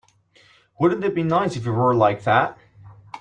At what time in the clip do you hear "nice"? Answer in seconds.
1.21-1.55